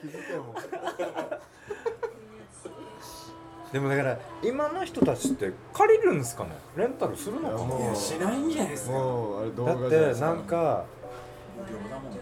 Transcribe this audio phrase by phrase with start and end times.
[0.00, 0.56] 気づけよもう
[3.72, 6.50] でもだから今の人たちって借りるんですかね？
[6.76, 7.78] レンタルするのかな？
[7.84, 8.92] いやしないんじゃないですか。
[8.92, 10.84] もうあれ動だ画じゃないですってなんか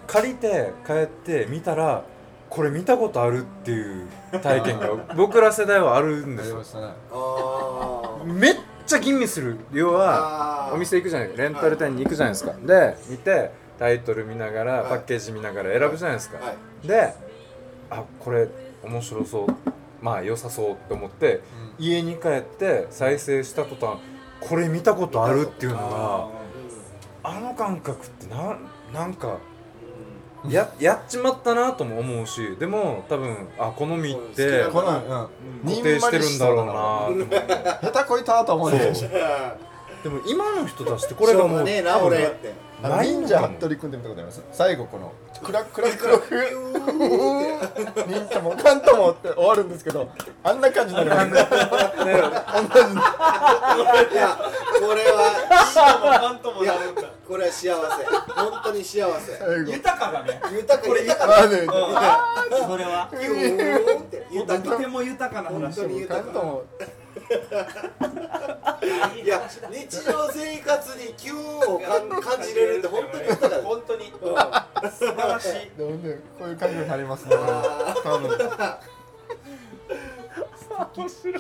[0.07, 2.05] 借りて帰って見たら
[2.51, 4.09] これ見たことあるっていう
[4.43, 6.59] 体験が 僕ら世代はあるんですよ。
[8.27, 8.55] めっ
[8.87, 11.35] ちゃ吟味する要はお店行くじゃない。
[11.35, 12.53] レンタル店に行くじゃないですか。
[12.63, 14.91] で見てタイトル見ながらはい。
[14.91, 16.45] パッケージ見ながら選ぶじゃないですか。
[16.45, 16.87] はい。
[16.87, 17.15] で
[17.91, 18.49] あこれ
[18.85, 19.47] 面白そう。
[20.01, 21.41] まあ良さそうって思って
[21.79, 23.99] 家に帰って再生した途端
[24.41, 25.79] これ見たことあるっていうの
[27.25, 28.59] があの感覚ってなん
[28.95, 29.39] なんか
[30.49, 35.29] ややっちまったなとも思うしでも多分あ好みってそうこの
[35.65, 35.69] うん。
[35.69, 36.67] 固定してるんだろう
[37.27, 37.27] な
[37.91, 38.93] 下手こいたと思うね
[40.09, 42.55] でも今の人たちってこれがもうねえな俺って。
[42.83, 45.13] ないの忍者かも服部君って見たことあります最後この
[45.43, 46.31] クラクラクラク。
[48.07, 49.29] 忍者もカントもって。
[49.31, 50.09] 終わるんですけど
[50.45, 51.75] あんな感じになりますね同じ
[54.15, 54.39] いや
[54.81, 57.71] これはなんともいやなるんだこれは幸せ
[58.33, 59.33] 本当に幸せ
[59.71, 61.57] 豊かだね豊か豊まかあね
[62.67, 66.33] それはキューンって豊かとても豊かな本話当に豊か
[69.23, 74.07] いや日常生活にキューンを感感じれるって本当に豊かだ本当に。
[74.07, 74.19] うん
[74.91, 77.37] 素晴らしいでもねこういう感じになりますね。
[78.05, 78.39] 多分。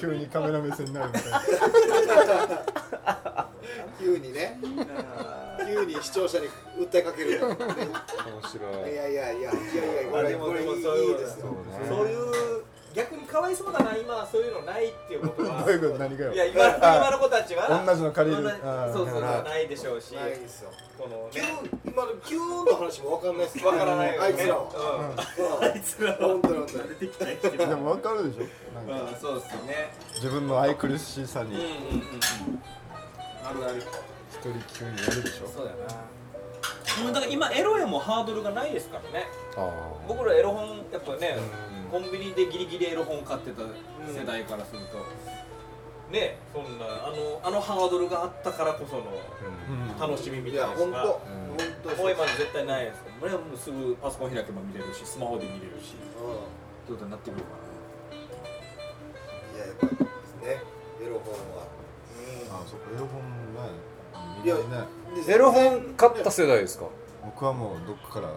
[0.01, 1.41] 急にカメラ目線になるみたいな。
[3.99, 4.59] 急にね。
[5.65, 7.39] 急に視聴者に訴えかける。
[7.39, 8.93] とね面白い。
[8.93, 9.53] いやいやいやいや
[10.03, 10.75] いやこれこれいいいい
[11.19, 11.55] ですよ。
[11.89, 12.65] そういう
[12.99, 15.63] 逆にかわいそうだな今そういうのないっていうことは。
[15.65, 16.33] どういうこと何がよ。
[16.33, 18.43] いや今今の子たちは同じの借りる。
[18.93, 20.17] そうそうだからないでしょうし。
[20.17, 20.71] ないですよ。
[20.99, 21.71] このね。
[21.85, 24.63] 今のキューンの話もわかんないですわからないあいつらは。
[25.61, 25.65] うん。
[25.65, 26.19] あいつらは。
[26.19, 26.89] 本当に本当に。
[26.89, 28.89] 出てきたでも分かるでしょ。
[28.89, 29.11] なんか。
[29.11, 29.93] うんそうですよね。
[30.15, 32.03] 自分の愛くるしさうんうんうんに
[33.45, 33.77] あるある。
[34.31, 35.47] 一人急にやるでしょ。
[35.49, 35.95] そうだよな
[37.03, 39.27] もうだから今エロへもハードルがないですからね。
[39.57, 39.71] あ
[40.07, 44.99] 僕らエロ本やっぱねうんコンビニでギリギリエロ本買ってた世代からすると、
[46.13, 50.13] ねそんなあのあのハードルがあったからこそのうん。
[50.13, 50.99] 楽しみみいたいなのが。
[50.99, 51.21] や本
[51.85, 53.03] 当本当もう今の絶対ないです。
[53.03, 55.95] からもうすぐパソコン開けば見れるしスマホで見れるし。
[55.95, 58.17] うってことになってくるかん。
[59.57, 60.63] いややっぱですね
[61.05, 61.67] エロ本は。
[62.51, 63.21] あそこエロ本
[63.55, 63.75] ね
[64.45, 64.49] い。
[64.49, 64.87] やね。
[65.27, 66.87] でエロ本買った世代ですか？
[67.25, 68.29] 僕はもうどっかから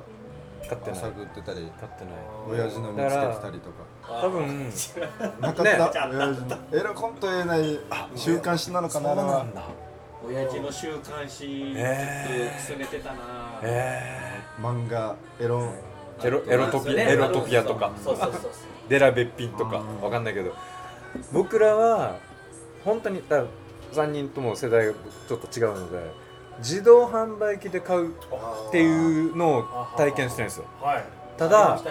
[0.71, 0.99] 買ってない。
[0.99, 1.71] 探ってたり。
[1.79, 2.13] 買ってない。
[2.49, 3.83] 親父の見つけてたりとか。
[4.09, 4.69] な多分
[5.41, 6.57] なかった、ね親父の。
[6.71, 7.79] エロ本と言えない
[8.15, 9.45] 週刊誌なのかなあれは。
[9.53, 9.63] だ。
[10.25, 13.19] 親父の週刊誌えーくすねてたな。
[13.63, 15.59] え漫画エロ。
[15.59, 17.91] ーエロエロトピエロトピアとか。
[18.01, 18.51] そうそうそうそう
[18.87, 19.79] デラべっぴんとか。
[19.79, 20.01] うん。
[20.01, 20.55] わかんないけど。
[21.33, 22.15] 僕らは
[22.85, 23.43] 本当にだ
[23.91, 24.93] 3人とも世代が
[25.27, 30.65] ちょっと違うので自動販売機で買うっていうのを体験してるんですよ。
[30.81, 31.03] はい。
[31.37, 31.81] ただ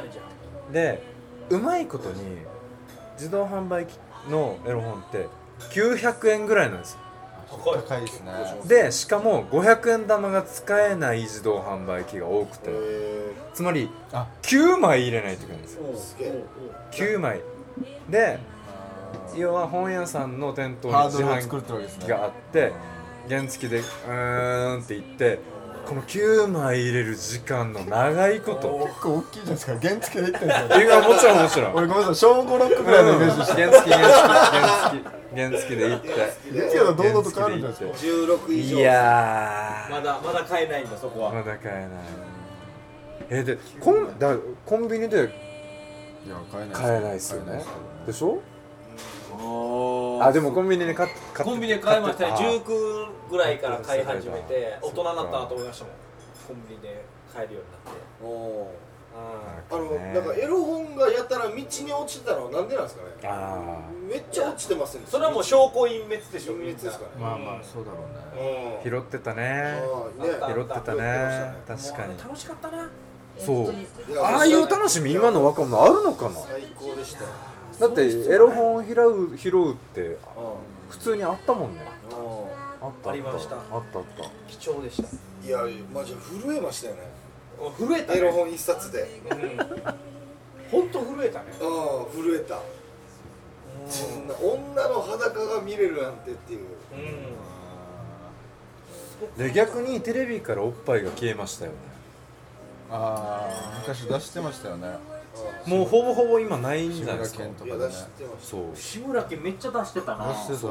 [0.73, 1.03] で
[1.51, 2.23] うまいことに
[3.15, 3.99] 自動販売機
[4.29, 5.29] のエロ本って
[5.71, 6.99] 900円ぐらいなんですよ。
[7.51, 7.79] 高い。
[7.83, 8.33] 高いですね。
[8.67, 12.71] でしかも500円玉が使えない自動販売機が多くて。
[12.71, 14.27] えつまりあ。
[14.43, 15.83] 9枚入れないといけないんですよ。
[15.93, 16.45] あすげえ。
[16.93, 17.41] 9枚。
[18.09, 18.39] で
[19.37, 22.73] 要は本屋さんの店頭に自販機があって
[23.29, 25.39] 原付でうーんって言って
[25.87, 28.87] この9枚入れる時間の長いこと。
[28.87, 29.79] 結構大きいじゃないですか。
[29.81, 30.87] 原付で行ってるんですよ。
[30.87, 31.75] いやもちろんもちろん。
[31.75, 33.65] 俺ごめんなさい小5ロックぐらいのイメージして。
[33.65, 36.09] 原付原付原付原付で行って。
[36.13, 38.09] 原付だと堂々と変わるんじゃないですか。
[38.09, 39.91] 16以上いやー。
[39.91, 41.33] まだまだ買えないんだそこは。
[41.33, 41.89] まだ買えない。
[43.31, 44.37] えでコンだ
[44.67, 45.17] コンビニで
[46.27, 47.65] いや買えない買えないですよね。
[48.07, 48.41] でしょ？
[49.41, 52.31] ああでもコンビニで買っコンビニで買いましたね。
[52.37, 55.95] 買って19ぐらいから買い始めて大人になったなと思いましたもん。
[56.49, 58.01] コンビニで買えるようになって。
[58.23, 58.91] おー。
[59.13, 61.75] ああのなんかエロ本がやたら道に落
[62.07, 63.09] ちてたのはなんでなんですかね？
[63.25, 65.03] あめっちゃ落ちてますね。
[65.07, 67.11] それはもう証拠隠滅でしょ隠滅ですかね。
[67.19, 68.07] まあまあそうだろう
[68.37, 68.81] ね。
[68.85, 69.83] 拾ってたね。
[70.47, 71.55] 拾ってたね。
[71.67, 72.17] 確かに。
[72.19, 72.89] 楽しかったな。
[73.37, 73.75] そう。
[74.23, 76.37] ああいう楽しみ今の若者あるのかな？
[76.37, 77.31] 最高でしたよ
[77.81, 80.19] だってエロ本拾う拾うってう
[80.91, 81.81] 普通にあったもんね。
[82.83, 83.57] あったありました。
[83.57, 84.31] あったあった。
[84.49, 85.09] 貴重でした。
[85.09, 85.61] んいや
[85.93, 87.01] マジ震えましたよね。
[87.79, 88.19] 震えたね。
[88.19, 89.21] エロ本一冊で。
[89.31, 89.57] うん。
[90.71, 91.47] 本当震えたね。
[91.61, 91.65] う
[92.21, 92.59] ん震えた。
[93.89, 96.61] そんな女の裸が見れるなんてっていう。
[99.39, 99.49] うん。
[99.49, 101.79] で逆にテレビからおっぱいが消えましたよね。
[102.91, 104.89] ああ昔出してましたよね
[105.67, 107.45] もうほぼほぼ今ないんじゃないですか？
[107.45, 107.79] 志村けんとかでね。
[107.79, 108.47] いや出してました。
[108.47, 108.77] そう。
[108.77, 110.29] 志村けんめっちゃ出してたな。
[110.29, 110.69] 出してた。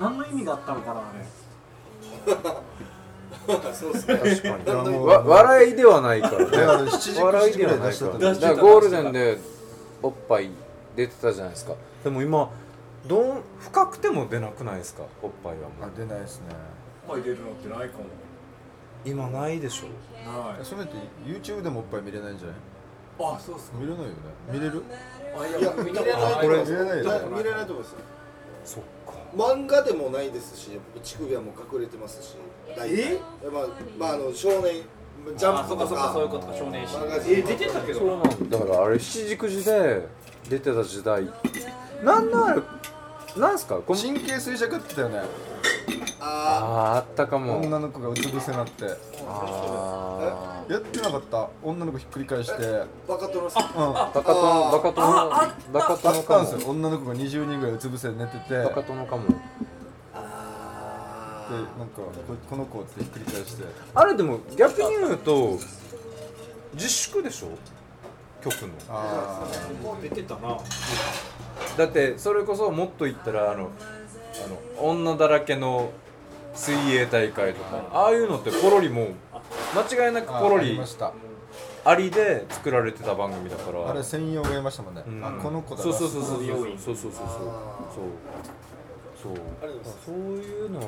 [0.00, 1.24] 何の意味があったのかなあれ。
[3.74, 4.16] そうですね。
[4.16, 4.98] 確かに。
[4.98, 6.56] 笑いではないからね。
[6.56, 8.12] いやあれ7時9時笑いではいないから。
[8.12, 9.38] だ出してたからゴールデンで
[10.02, 10.50] おっぱい
[10.96, 11.74] 出てたじゃないですか。
[12.04, 12.50] でも今
[13.06, 15.04] どん深くても出なくないですか？
[15.22, 16.46] おっぱいはもあう出ないですね。
[17.06, 18.04] 声出るのってないかも。
[19.04, 19.86] 今ないでしょ？
[20.28, 20.64] ない。
[20.64, 20.94] それって
[21.24, 22.56] YouTube でもおっぱい見れないんじゃない？
[23.18, 23.78] あそうっすか。
[23.78, 24.14] 見れないよね。
[24.52, 24.82] 見れる？
[25.38, 27.36] あいや見れないとこれ見れないよね。
[27.36, 27.92] 見れないと思います。
[27.92, 27.98] よ
[28.64, 29.12] そっか。
[29.36, 30.70] 漫画でもないですし
[31.02, 32.36] 乳首はもう隠れてますし。
[32.76, 32.94] 大体。
[32.94, 33.20] え
[33.52, 33.66] まあ、
[33.98, 34.82] まあ、あの少年
[35.36, 36.12] ジャンプとか。
[36.12, 36.96] そういうことか少年誌。
[37.32, 37.98] え出てたけど。
[38.00, 38.58] そうなんだ。
[38.58, 40.06] だからあれ七時九時で
[40.48, 41.24] 出てた時代。
[42.02, 42.64] なんなん
[43.36, 43.80] なんすか？
[43.86, 45.28] 神経衰弱って言ったよね
[46.18, 47.58] ああーあったかも。
[47.58, 48.84] 女の子がうつ伏せになって。
[49.28, 51.48] あやってなかった？
[51.62, 52.82] 女の子ひっくり返して。
[53.06, 53.62] バカ殿さん。
[53.64, 56.70] ーバカ殿バカ殿ああったバカあ殿かも。
[56.70, 58.56] 女の子が20人ぐらいうつ伏せで寝てて。
[58.58, 59.24] でバカ殿かも。
[60.14, 61.48] あ
[61.78, 62.02] なんかこ
[62.50, 63.64] この子ってひっくり返して。
[63.94, 65.58] あれでも逆に言うと
[66.74, 67.48] 自粛でしょ？
[68.42, 68.68] 曲の。
[68.88, 69.44] あ
[70.02, 70.58] 出てたな。
[71.76, 73.70] だってそれこそもっと言ったらあの
[74.44, 75.90] あの女だらけの
[76.56, 77.84] 水泳大会とか。
[77.92, 79.10] ああいうのってポロリも
[79.74, 81.12] 間違いなくあポロリありました。
[81.84, 83.90] ありで作られてた番組だから。
[83.90, 85.04] あれ専用がいましたもんね。
[85.06, 85.24] うん。
[85.24, 86.46] あこの子だそうそうそうそうそう。
[86.46, 87.18] そうそうそうそう。
[87.18, 87.86] あ
[90.04, 90.14] そう。
[90.14, 90.86] いういうのは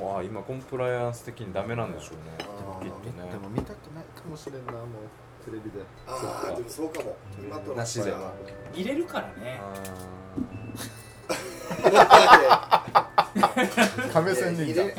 [0.00, 2.36] もうあ今コンプライアンス的にダメなんでしょうね。
[2.38, 2.46] きっ
[2.90, 3.30] とね。
[3.30, 5.80] でも見たくないかもしれんなもうテレビで。
[6.06, 7.16] ああでもそうかも。
[7.40, 8.12] 今とのなしで
[8.74, 9.60] 入れるからね
[14.12, 14.94] 亀仙人がいや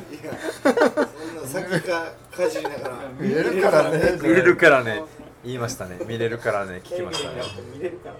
[0.62, 2.96] そんな先かかじりながら。
[3.20, 4.20] 見えるからね。
[4.22, 5.04] 見れるからね。
[5.44, 6.00] 言いましたね。
[6.06, 6.82] 見れるからね。
[6.84, 7.42] 聞きましたね。
[7.74, 8.16] 見れるから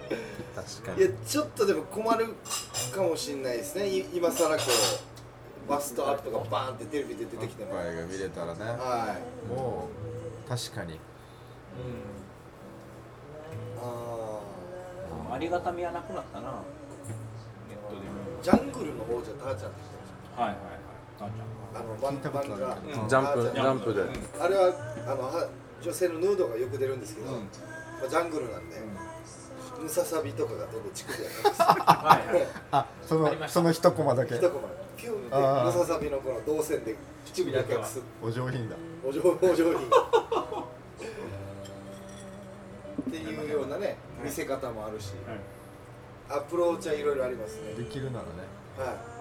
[0.62, 1.00] 確かに。
[1.00, 2.34] いやちょっとでも困る
[2.92, 3.88] かもしれないですね。
[3.88, 4.62] い今さらこ
[5.66, 7.74] うバストアップとかバーンってテレビで出てきても。
[7.74, 8.60] が見れたらね。
[8.62, 9.16] は
[9.48, 9.88] も
[10.46, 10.94] う確かに。
[10.94, 10.98] い
[13.82, 14.40] あ
[15.32, 16.54] ありがたみはなくなったな。
[18.42, 19.99] ジャングルの王者ターちゃんって
[20.40, 20.58] はいはい
[21.22, 21.32] はい。
[21.72, 23.08] あの漫聞いたことある漫画けどうん。
[23.08, 24.02] ジャンプあジャンプで。
[24.40, 24.72] あれは
[25.06, 25.48] あのは
[25.82, 27.28] 女性のヌードがよく出るんですけど、
[28.08, 28.76] ジャングルなんで、
[29.80, 31.60] ムササビとかがどんどん乳首やったんです。
[31.60, 32.46] よはいはい。
[32.72, 34.34] あ そのその一コマだけ。
[34.34, 34.68] 一コマ。
[34.96, 36.94] ピュンってムササビのこの動線で
[37.24, 37.74] 乳首だけ
[38.22, 38.76] お上品だ。
[39.02, 39.88] お上 お上品。
[43.00, 45.12] っていうようなね見せ方もあるし、
[46.28, 47.72] アプローチはいろいろありますね。
[47.74, 48.30] できるならね。
[48.78, 49.19] はう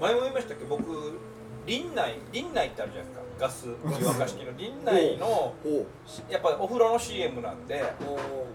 [0.00, 0.64] 前も言いましたっけ？
[0.64, 1.18] 僕
[1.66, 3.24] 林内林内ってあるじゃないですか。
[3.40, 5.54] ガス湯沸かし器の林内の
[6.30, 7.82] やっぱお風呂の CM なんで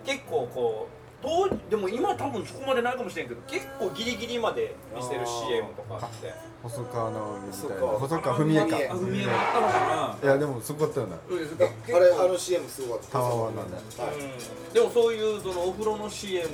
[0.05, 6.33] 結構こう当時でも今多分そこまでないかもしれんけど結構ギリギリまで見せる CM とかあって。
[6.63, 7.87] 細川直美みたいな。
[7.87, 8.37] 細川。
[8.37, 8.93] 文江か。
[8.95, 13.11] 文江もあったのかいやでもすごかったよねうあれあの CM すごかった。
[13.11, 13.75] タワーワンなんで。
[13.97, 14.15] な、はい。
[14.15, 16.47] うん、でもそういうそのお風呂の CM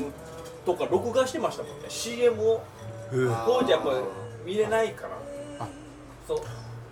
[0.65, 1.85] とか録画してましたもんね。
[1.89, 2.61] CM を
[3.11, 3.97] 当時はこれ
[4.45, 5.17] 見れないから
[5.59, 5.67] あ。
[6.27, 6.37] そう。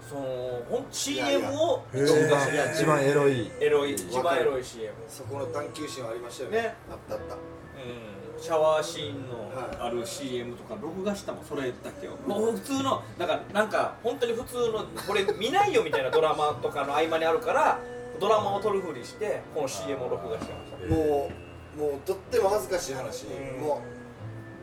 [0.10, 0.22] その
[0.70, 3.52] ほんい CM を一録画して番一番エロい。
[3.60, 3.94] エロい。
[3.94, 6.62] 一番エロい CM そこの探求心はありましたよね。
[6.62, 6.76] ね。
[6.92, 7.36] あったあった。
[7.36, 8.42] うん。
[8.42, 12.18] シャワーシーンのある CM とか録画したもんそれだけを。
[12.28, 17.80] もう普通のなんかなんか本当に普通のこれ見ないよみたいなドラマとかの合間にあるから
[18.20, 20.96] ドラマを撮るふりしてこの CM を録画してました。
[20.96, 21.32] も
[21.78, 23.62] うもうとっても恥ずかしい話、うん。
[23.62, 23.82] も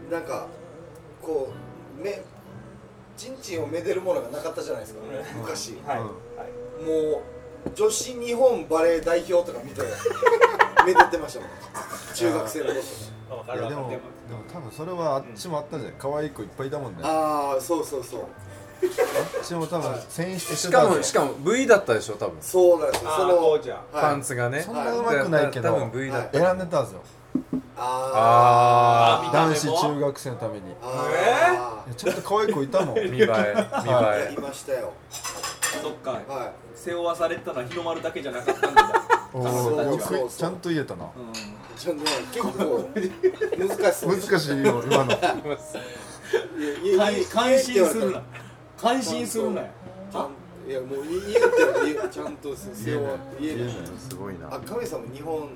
[0.09, 0.47] うなんか
[1.23, 1.53] こ
[1.99, 2.23] う目
[3.21, 5.41] ちんちんをめでるものがなかったじゃないですか、うん。
[5.43, 6.07] 昔、はい、うん。
[6.07, 6.13] は
[6.47, 7.23] いもう
[7.75, 9.83] 女子日本バレー代表とか見て
[10.87, 11.51] めでてましたもん。
[12.15, 12.81] 中学生の頃
[13.39, 14.01] わかいやでもでも
[14.51, 15.93] 多分それはあっちもあったじゃん。
[15.99, 17.03] 可愛い子いっぱいいたもんね。
[17.03, 18.21] あああそうそうそう。
[18.21, 18.25] っ
[19.45, 22.39] ちも多分 選出しかもしかも V だったでしょ多分。
[22.41, 23.11] そうなんですよ。
[23.11, 23.59] あその
[23.93, 24.63] パンツがね。
[24.63, 25.69] そんなうまくないけど。
[25.69, 26.39] 多分 V だった。
[26.39, 27.01] 選んでたんですよ
[27.83, 29.55] ああ男も。
[29.55, 30.71] 子中学生のために。
[30.71, 31.95] いー。
[31.95, 34.35] ちょっと可愛い子いたもん見栄え見栄ーえ。
[34.37, 34.93] いましたよ。
[35.83, 36.11] そっか。
[36.11, 39.03] は背負わされてたのは日の丸だけじゃなかったんだ。
[39.33, 40.29] おそうそうそう。
[40.29, 41.05] くちゃんと言えたな。
[41.05, 41.11] うい
[41.79, 42.91] ちょっとね結構
[43.79, 45.13] 難しそう難しいよ今の。
[45.13, 48.23] いやいやん感心するな。
[48.77, 49.67] 感心するなよ。
[50.69, 53.73] いやもう言えってちゃんと背負わ言えない。
[53.99, 54.55] すごいな。
[54.55, 55.49] あ亀さんも日本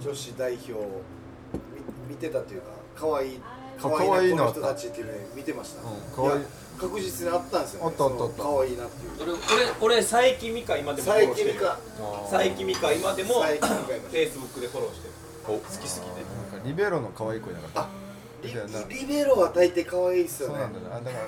[0.00, 0.72] 女子代表。
[0.72, 0.78] み
[2.08, 3.40] 見てたっていうか可愛い
[3.80, 6.42] 可愛いなこの人たちっていうの見てました、うん可愛い。
[6.42, 6.48] や
[6.78, 8.42] 確実にあったんですよ、ね、あったあったあった。
[8.42, 9.12] 可愛いなっていう。
[9.18, 11.78] 俺俺俺佐伯美香今でも佐伯美香。
[12.30, 15.14] 佐伯美香今でも佐伯美香今フェイスブックでフォローしてる。
[15.48, 15.58] お。
[15.58, 16.12] 好きすぎて。
[16.22, 17.80] なんかリベロの可愛い子いなかった。
[17.82, 17.88] あ
[18.42, 18.54] リ
[19.00, 20.54] リベロは大抵可愛いっすよね。
[20.54, 20.96] そうなんだよな。
[20.96, 21.18] あだか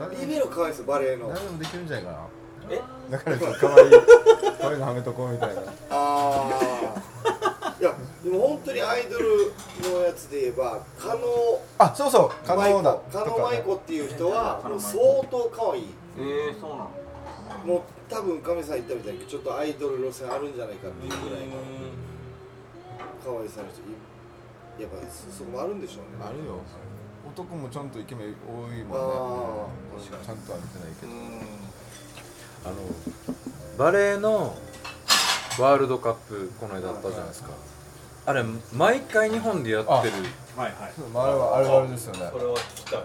[0.00, 1.28] ら誰 リベロ可愛いですよバレエの。
[1.28, 2.18] 誰でもできるんじゃないかな。
[2.70, 2.82] え？
[3.10, 3.90] だからちょっと可愛い
[4.60, 5.62] 可愛いのはめとこうみたいな。
[5.90, 6.50] あ
[7.24, 7.37] あ
[8.28, 9.52] でも本当にアイドル
[9.90, 15.86] のやつで言えば加納あそうそう可舞能だ子加納舞子っていう人はもう相当可愛い。
[16.18, 16.90] えー、そうなの
[17.64, 21.56] もう多分亀さん言ったみたいにちょっとアイドル路線あるんじゃないかっていうぐらいの
[23.24, 26.28] 可愛さの人いやっぱそそこもあるんでしょうね。
[26.28, 26.60] あるよ。
[27.24, 30.04] 男もちゃんとイケメン多いもんね。
[30.04, 31.12] ちゃんとは見てないけど。
[32.66, 32.76] あの
[33.78, 34.54] バレーの
[35.58, 37.50] ワールドカップこの間あったじゃないですか
[38.28, 38.44] あれ
[38.74, 39.94] 毎回日本でやってる。
[40.54, 40.92] はいはい。
[41.14, 42.28] まああれはあれはあれですよね。
[42.30, 43.02] それは聞きたい。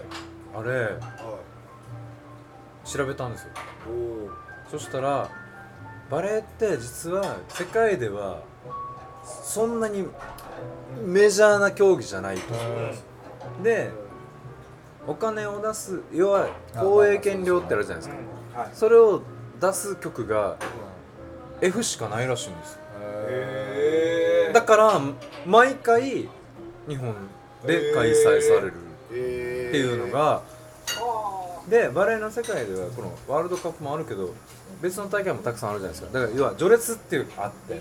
[0.54, 1.38] あれは
[2.84, 3.48] 調べたんですよ。
[4.70, 5.30] そしたら
[6.10, 8.42] バレーって実は世界では
[9.24, 10.06] そんなに
[11.02, 12.52] メジャーな競技じゃないと。
[13.62, 13.92] で
[15.06, 18.16] お金を出す要は放映権料ってあるじゃないです
[18.52, 18.60] か。
[18.60, 18.70] はい。
[18.74, 19.22] それを
[19.58, 20.58] 出す曲が
[21.62, 22.83] F しかないらしいんですよ
[23.28, 25.00] へだから
[25.46, 26.28] 毎回
[26.88, 27.14] 日本
[27.66, 28.72] で開催される
[29.12, 30.42] えっていうのが
[31.68, 34.34] でバレーの世界ではこのワールドカップもあるけど
[34.82, 36.18] 別の大会もたくさんあるじゃないですか。
[36.18, 37.80] だから要は序列っていうのがあって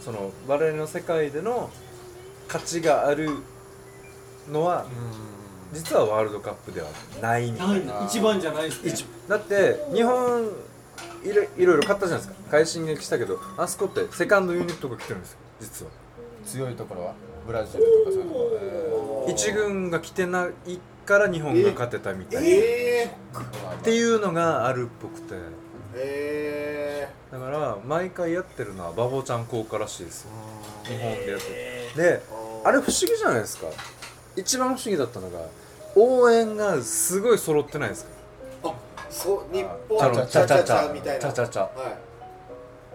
[0.00, 1.70] そのバレーの世界での
[2.46, 3.28] 価値がある
[4.50, 4.86] のは
[5.74, 6.88] 実はワールドカップでは
[7.20, 8.06] ないみたいな。
[8.06, 8.90] 一番じゃないですね。
[8.92, 10.48] 一だって日本
[11.24, 12.50] いろいろいろ勝ったじゃないですか。
[12.50, 15.38] 快進撃したけどあそこってセカンドユニットが来てるんですよ。
[15.60, 15.92] 実は。
[16.46, 17.14] 強いところは。
[17.46, 25.34] ブラジルとかそういうところ一軍が来てないから日本が勝てたみたいな、えっていうのがあるっぽくて。
[25.34, 25.38] ー、
[25.94, 30.30] えだから毎回やってるのはバボちゃん効果らしいですよ。
[30.84, 31.46] 日本でやって
[31.96, 33.66] でー、あれ不思議じゃないですか。
[34.36, 35.38] 一番不思議だったのが
[35.96, 38.10] 応援がすごい揃ってないですか。
[38.10, 38.17] あ
[39.10, 41.20] そう日あ本のチャチャチャみたいな。
[41.20, 41.72] チャチャチャはい。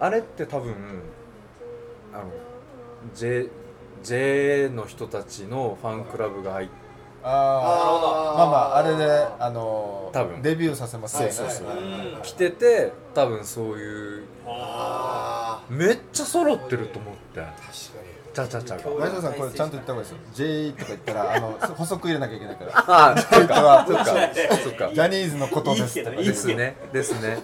[0.00, 0.74] あれって多分
[2.12, 2.24] あの
[3.14, 3.48] J,
[4.02, 6.72] J の人たちのファンクラブが入って
[7.26, 10.42] ああまあまああれであの多分。
[10.42, 11.28] デビューさせますよ。
[11.28, 11.66] ねそうそう。
[12.22, 17.40] 来てて多分そういうあめっちゃ揃ってると思って。
[17.40, 17.64] ー確か
[18.34, 20.18] チャチャチャが前園さんこれちゃんと言った方がいいですよ。
[20.34, 22.78] J とか言ったらあの 補足入れなきゃいけないから。
[22.78, 23.62] ああそっか。
[23.62, 24.04] はそっか。
[24.64, 26.76] そっかジャニーズのことですですね。
[26.92, 27.38] ですね。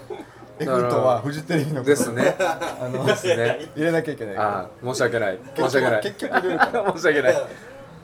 [0.59, 1.91] F とはフジテレビのこと。
[1.91, 2.37] ですね。
[2.39, 3.71] あのですね。
[3.77, 5.39] 入れなきゃいけないああ申し訳ない。
[5.57, 6.03] 申し訳ない。
[6.03, 6.93] 結局入れるから。
[6.97, 7.33] 申し訳ない。
[7.35, 7.37] っ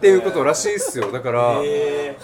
[0.00, 1.10] ていうことらしいっすよ。
[1.10, 2.16] だからえ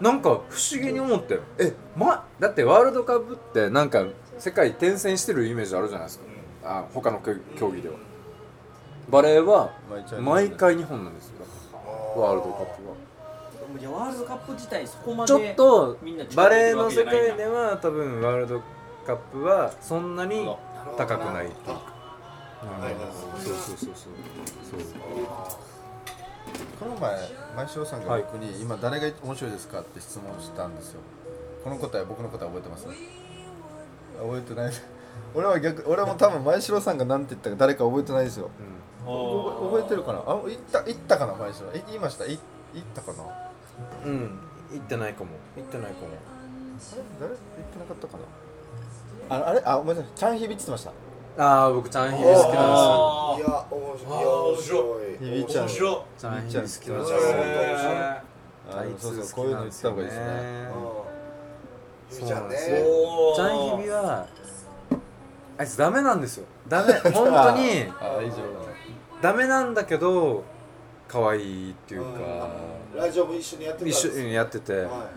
[0.00, 0.34] なんか不
[0.72, 1.38] 思議に思って。
[1.58, 4.04] えまだってワールドカップってなんか
[4.38, 6.24] 世界転戦してるイメージあるじゃないですか。
[6.64, 7.94] あ他の競技では
[9.10, 9.70] バレーは
[10.20, 10.76] 毎回。
[10.76, 11.34] 日本なんですよ。
[12.16, 12.94] ワールドカップは。
[13.76, 15.98] ー、じゃあワールドカップ自体そこまでちょっと
[16.34, 18.62] バレーの世界では多分ワールド
[19.06, 20.46] カップはそんなに
[20.96, 21.76] 高くないっていう。
[21.76, 21.98] か
[23.38, 23.94] そうそうそうそう。
[23.94, 24.80] そう。
[26.80, 27.16] この前
[27.56, 31.00] 前塩さんが僕に、今誰が面白いですかって質問したんですよ。
[31.64, 34.72] この答え僕の答え覚えてます覚えてない
[35.34, 38.50] 俺は逆俺も多分前城さんが何て言ったか誰か覚えてないですよ。
[39.04, 40.18] 覚覚えてるかな？
[40.26, 42.24] あ言った言ったかな前城い言いました？
[42.26, 42.38] い
[42.74, 43.22] 言ったかな？
[43.22, 43.50] あ
[44.04, 44.40] うん、うん、
[44.72, 45.30] 行ってないかも。
[45.56, 46.08] 行ってないかも。
[46.08, 46.18] れ？
[47.20, 47.28] 誰？
[47.28, 48.18] 言ってなかったか
[49.28, 49.36] な？
[49.36, 49.62] ああれ？
[49.64, 50.12] あごめんなさい。
[50.14, 50.92] チャンヒビって言ってました。
[51.40, 52.58] ああ僕チャンヒビ好きなんですよ。
[52.58, 54.18] あいや面白い。
[54.18, 55.18] いや面白い。
[55.18, 55.64] ひびちゃん。
[55.64, 55.96] 面白い。
[56.18, 57.18] チャンヒビ好きなんですよ。
[58.98, 59.24] そうそう。
[59.32, 60.24] こういうの言った方がいいですね。
[62.10, 62.40] ゆみちゃんね。
[62.40, 62.76] そうなんですよ。
[63.36, 64.26] チャンヒビは
[65.58, 66.46] あいつダメなんですよ。
[66.68, 66.92] ダメ。
[67.10, 67.92] 本当に。
[68.00, 68.36] あ以上
[69.20, 70.44] ダメなんだけど
[71.08, 72.08] 可愛いっていうか。
[72.08, 74.08] うんラジオも一緒にやってたんです。
[74.08, 74.80] 一緒にやってて。
[74.80, 75.10] は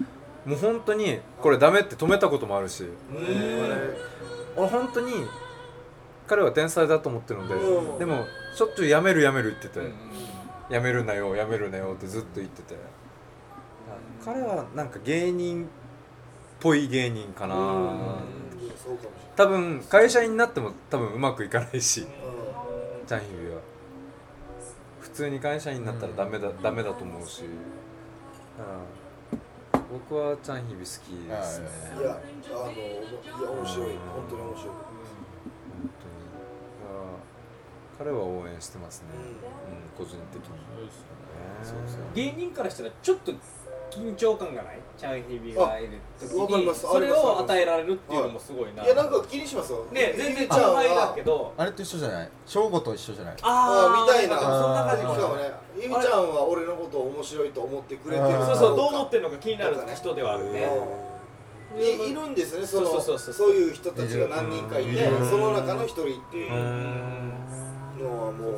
[0.46, 2.84] もう本当にこれダメって止めたこともあるし。
[2.84, 2.88] い
[4.56, 5.28] 俺本当に
[6.28, 7.54] 彼は天才だと思ってるので。
[7.56, 8.00] うん。
[8.00, 9.86] でもしょっちゅうやめるやめるって言ってうん
[10.68, 12.76] てやめるなよやめるなよってずっと言ってて。
[14.24, 15.68] 彼はなんか芸人っ
[16.60, 17.56] ぽい芸人かな。
[17.56, 22.06] そうかもし多分会社員になっても多分うまくいかないし
[23.08, 23.60] チャンヒビは。
[25.00, 27.42] 普通に会社員になったらダメだ、ダメだと思うし。
[28.56, 28.70] だか
[29.74, 31.68] ら僕はチャンヒビ好きですね。
[31.98, 33.98] うんいやあのいや面白い。
[34.14, 34.68] 本当に面白い。
[34.68, 34.86] 本
[37.98, 38.12] 当に。
[38.12, 39.08] 彼は応援してますね、
[39.98, 40.06] うん。
[40.06, 40.62] 個人的に、ね。
[42.14, 43.34] 芸人からしたらちょっと
[43.92, 44.80] 緊張感がない？
[44.98, 46.36] チャンヒビがいる時。
[46.36, 46.86] わかります。
[46.86, 48.88] にそれを与えられるっていうのもすごいな、い。
[48.88, 49.86] やなんか気にしますよ。
[49.92, 51.54] ね全然ちゃん後輩だはけど。
[51.58, 52.30] あれと一緒じゃない？
[52.46, 53.36] 正吾と一緒じゃない？
[53.42, 54.40] あみたいな。
[54.40, 60.68] そんな感じしかもねゆみちゃんは俺のことを面白いと思ってくれてるそうそうどう思ってるのか気になる人ではあるね。
[61.76, 61.82] うん。
[61.82, 63.48] いいるんですねそのそうそうそうそう。
[63.48, 65.30] そういう人たちが何人かいてうん。
[65.30, 67.34] その中の一人っていううん
[68.00, 68.54] のはもう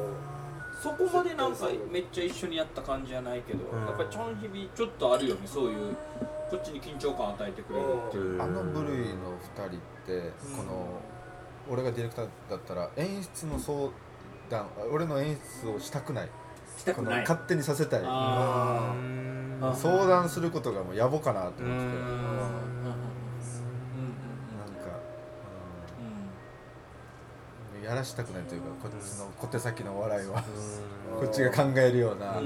[0.84, 3.80] そこまでなんかめっちゃ一緒にやった感じじゃないけど、うん。
[3.86, 5.96] やっぱりチャンヒビちょっとあるよねそういう。
[6.52, 11.00] こっちに緊張感与えてくれるっていう、あの部類の2人ってこの
[11.70, 13.90] 俺がディレクターだったら演出の相
[14.50, 16.28] 談俺の演出をしたくない。
[16.28, 16.34] こ
[16.74, 17.22] のしたくない。
[17.22, 18.02] 勝手にさせたい。
[18.02, 18.94] 相
[20.06, 21.86] 談することがもう野暮かなと思っててなんか、
[27.73, 30.44] うんやらしたくないというかこっちの小手先の笑いは
[31.20, 32.40] こっちが考えるような、な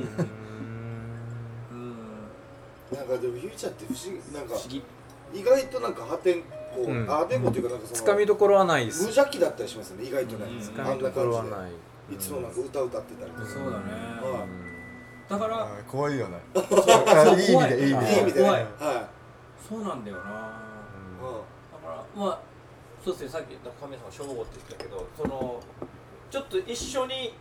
[3.04, 4.84] んかでもゆみちゃんって不思議なんか不思議。
[5.34, 6.42] 意外となんか破天
[6.74, 7.10] 荒うん。
[7.10, 8.86] あ破天荒っていうかなんかそのつかみどころはない。
[8.86, 10.46] で無す邪気だったりしますよね意外とね。
[10.46, 10.62] うん。
[10.62, 11.72] つかみどころは感ない。
[12.14, 13.48] いつもなんか歌歌ってたりとか。
[13.48, 13.84] そうだね。
[14.22, 14.48] は
[15.30, 16.40] だから怖いよね。
[16.56, 17.42] あい。
[17.42, 18.42] い意味でいい意味で。
[18.42, 18.64] 怖い。
[18.64, 19.10] は
[19.68, 20.24] そうなんだよな。
[20.24, 20.34] だい
[21.84, 22.40] からまあ
[23.08, 25.60] そうですねさっき言った神様正吾って言ったけどその
[26.30, 27.34] ちょっと一緒に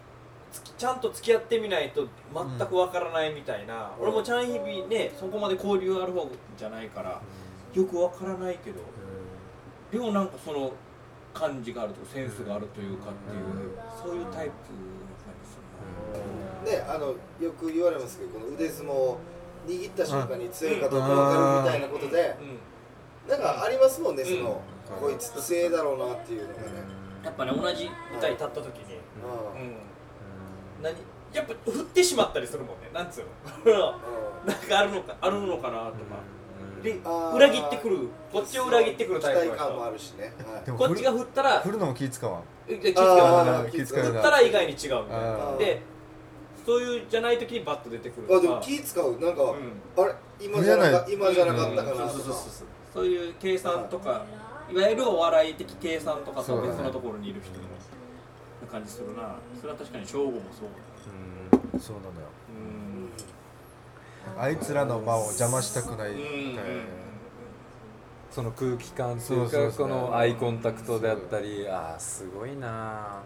[0.79, 4.05] ちゃんと付き合ってみないと全くわからないみたいな、うん。
[4.05, 7.21] 俺もちゃん日々ねそこまで交流ある方じゃないから
[7.75, 8.81] よくわからないけど
[9.91, 10.73] でもなんかその
[11.35, 15.59] 感じがあるとかセンスがあるというかっていう、そういうタイプの感じす
[16.65, 17.09] るなねあの
[17.45, 19.19] よく言われますけどこの腕相撲を
[19.67, 23.31] 握った瞬間に強いかどうか分かるみたいなことでうん。
[23.31, 26.67] なんかありますもんねそのうんこいつ強いだろうなっていうのがね。
[27.25, 29.69] やっぱね同じ舞台立った時に、ううん。
[29.69, 29.77] ん、
[30.83, 30.95] 何
[31.33, 33.25] やっぱ振ってしまったりするもんねなんつう
[33.69, 33.93] の。
[34.47, 36.23] なんかあるのかあるのかなとか、
[36.83, 37.01] で
[37.35, 40.33] 裏切ってくるこっちを裏切ってくるタイプの期待感もあ人るしね。
[40.79, 42.43] こっちが振ったら振るのも気使わん。
[42.69, 43.55] え気使うな。
[43.75, 45.03] 振ったら意外に違うみたいな。
[45.03, 45.59] あー。
[45.59, 45.83] で
[46.65, 49.21] そういうじゃない時にバッと出てくるあでも気使う。
[49.21, 50.05] なんかうん。
[50.05, 52.09] あれ今じゃなか今じゃなかったかなとか。
[52.09, 52.67] そうそうそうそう。
[52.95, 54.25] そういう計算とか
[54.71, 59.37] いわゆるお笑い的計算とかと別のところにいる人の感じするな。
[59.61, 62.27] それは確かに正吾もそうそうなのよ。
[64.37, 64.43] うん。
[64.43, 66.17] あいつらの間を邪魔したくないみ
[66.57, 66.83] たいな。
[68.31, 69.89] その空気感というかそうそうそう。
[69.89, 73.23] このアイコンタクトであったりああすごいな。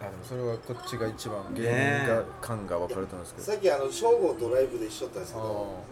[0.00, 3.46] あでもそれはこっちが一番芸ね人が感が分かると思うんですけど。
[3.52, 5.84] さっきあの正吾とライブで一緒だったんですけど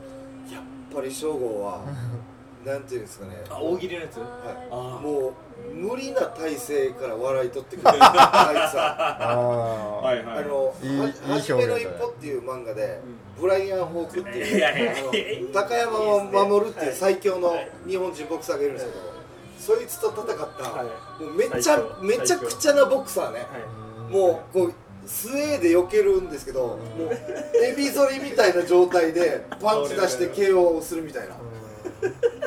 [0.50, 0.62] あやっ
[0.94, 1.80] ぱり正吾は
[2.66, 3.44] なんていうんですかね。
[3.48, 4.16] あ大喜利のやつ？
[4.18, 4.24] は
[4.68, 4.74] い。
[5.04, 7.98] もう無理な体勢から笑い取ってくれる。
[8.02, 8.96] あいつは。
[8.98, 13.00] ああはいあのいいはい初めの一歩っていう漫画で
[13.40, 20.84] ブライアン・ホークっていういやいやあの高山を守るっていう最強の日本人ボクサーがいるんですけどそいつと戦ったは
[21.20, 21.22] い。
[21.22, 23.38] もうめちゃめちゃくちゃなボクサーね。
[23.38, 24.12] はい。
[24.12, 24.72] もうこう
[25.06, 31.36] スウェーで避けるんですけどもうエビ反りみたいな状態でパンチ出して KO をするみたいな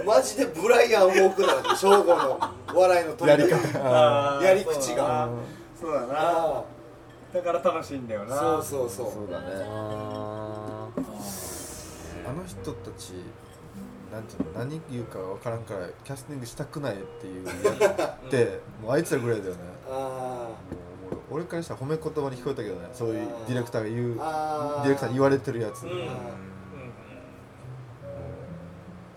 [0.10, 2.40] マジでブライアン・ウォークだな正吾の
[2.74, 4.40] 笑いの取り方。
[4.44, 5.30] やり口が。
[5.80, 6.08] そうだな。
[6.18, 6.64] あ
[7.32, 9.12] だから楽しいんだよあそうそうそう。
[9.14, 9.46] そうだね。
[9.68, 10.88] あ
[12.28, 13.12] あの人たち
[14.12, 19.60] なんていうの何言うか分からんからキャスティングしたくないっていうやつって もうあいつらぐらいだよね。
[19.92, 20.50] あ
[21.12, 22.90] もう俺からしたら褒め言葉に聞こえたけどね。
[22.94, 26.49] そういうディレクターが言うディレクターに言われてるやつ、うん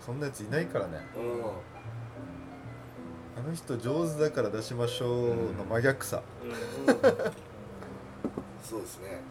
[0.05, 0.97] そんなやついないからね。
[1.15, 1.21] うん。
[3.45, 6.21] あの人上手だから出しましょうの真逆さ、
[8.61, 9.21] そうですね。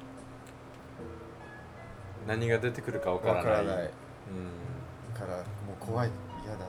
[2.27, 3.43] ー何が出てくるかわからない。
[3.45, 3.85] 分からない。
[3.85, 3.89] う
[5.13, 5.15] ん。
[5.15, 5.43] からも
[5.81, 6.11] う怖い。
[6.45, 6.67] 嫌だ。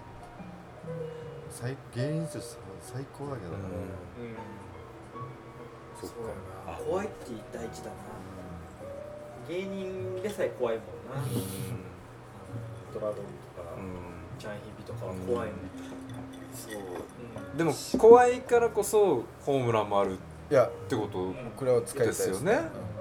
[1.49, 3.51] 最芸人として最高だけど。
[3.51, 3.57] ね、
[5.99, 6.15] そっか。
[6.67, 6.77] あ。
[6.77, 7.95] 怖いって大事だな。
[9.47, 10.91] 芸人でさえ怖いもんな。
[12.93, 13.15] ドラドン
[14.39, 15.57] とかうチャンヒビとかは怖いもん。
[16.53, 17.53] そう。
[17.53, 17.57] ん。
[17.57, 20.15] でも怖いからこそホームランもあるっ
[20.51, 22.59] いやてことこれは使いたいですよね。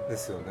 [0.09, 0.45] ですよね。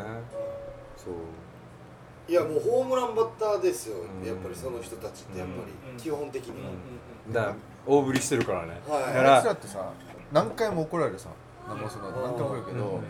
[0.97, 2.31] そう。
[2.31, 3.97] いやもうホームランバッターですよ。
[3.97, 4.27] うん。
[4.27, 5.97] やっぱりその人たちってやっぱうん。
[5.97, 6.71] り基本的には。
[7.33, 8.79] だから大振りしてるからね。
[8.87, 9.03] はい。
[9.03, 9.91] あだからいつらってさ
[10.31, 11.29] 何回も怒られるさ
[11.67, 13.01] 生放送の後何回も怒られるけど、うん。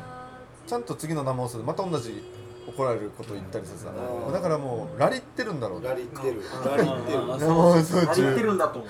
[0.66, 2.24] ちゃんと次の生放送でまた同じ
[2.68, 3.90] 怒られること言ったりするさ、
[4.28, 4.34] うん。
[4.34, 5.90] だからもうラリってるんだろうね。
[5.90, 6.42] ラリってる。
[6.42, 7.20] うんラリってる。
[7.20, 8.90] うん生放送何言って中るんだと思う。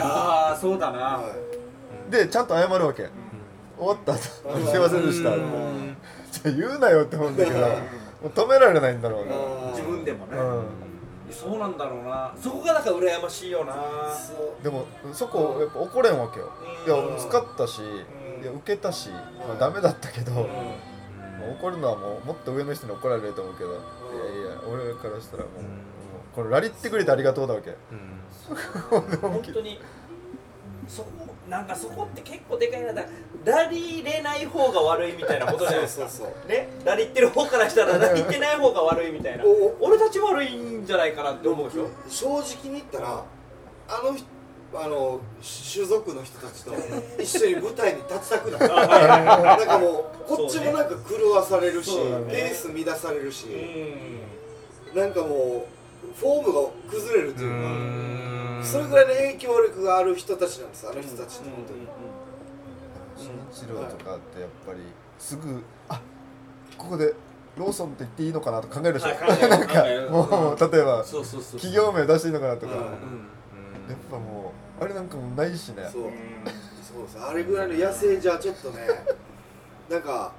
[0.00, 0.98] ああそうだな。
[0.98, 3.08] はいでちゃんと謝るわけ、
[3.78, 4.18] 終わった後。
[4.22, 4.60] すうん。
[4.62, 5.96] いませんでした、うん。
[6.32, 7.66] じゃあ言うなよって思うんだけども
[8.24, 9.70] う止められないんだろうね、うん。
[9.72, 10.38] 自分でもね。
[10.38, 10.64] うん。
[11.30, 12.32] そうなんだろうな。
[12.40, 13.74] そこがなんか羨ましいよな。
[14.62, 16.50] でもそこやっぱ怒れんわけよ。
[16.86, 17.14] いうん。
[17.14, 20.48] や使ったしいや受けたし、まあ、ダメだったけど、
[21.48, 23.80] もう怒るのはもうもっと上の人に怒られると思うけど、いやい
[24.54, 27.74] や俺からしたらもう,、これラリってくれてありがとうだわけ
[29.20, 29.80] 本当に。
[30.86, 31.10] そこ
[31.50, 32.92] なんかそこって結構でかいな。
[33.44, 36.08] ラリーれない方が悪いみたいなことじゃないですか。
[36.08, 36.48] そうそうそう。
[36.48, 36.68] ね？
[36.84, 39.44] ラリってる方からしたらラリってない方が悪いみたいな。
[39.44, 41.88] お俺たち悪いんじゃないかなって思うでしょ？
[42.08, 43.22] 正直に言ったら
[43.88, 44.26] あの人
[44.74, 45.20] あの
[45.72, 46.72] 種族の人たちと
[47.22, 52.04] 一緒に舞台に立ちたくない なんかもうこっちもなんか狂わされるし、ね。
[52.28, 53.46] ペース乱されるし、
[54.94, 55.00] うん。
[55.00, 55.66] なんかも
[56.06, 57.68] うフォームが崩れるとういうか、
[58.60, 58.62] ん。
[58.62, 61.48] それぐらいの影響力がある人たちなんですあの人たちって。
[61.48, 61.88] 本当に、
[63.16, 64.80] 新一郎とかってやっぱり
[65.18, 66.00] すぐあ
[66.76, 67.14] ここで
[67.56, 73.28] ローソンって言っていいのかなと考えるでしょ、はい なんかもう例えばそうそうそう企業名出していいのかなとか、うん
[73.88, 75.88] やっぱもうあれなんかもうないしね。
[75.90, 76.02] そう。
[76.82, 77.18] そうです。
[77.18, 78.86] あれぐらいの野生じゃちょっとね
[79.90, 80.32] なんか